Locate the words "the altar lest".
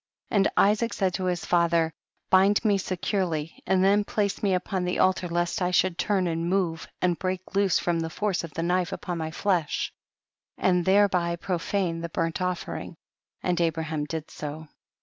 4.83-5.61